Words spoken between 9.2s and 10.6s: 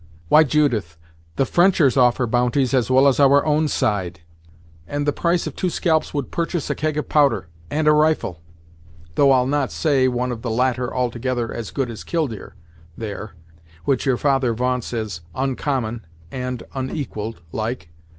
I'll not say one of the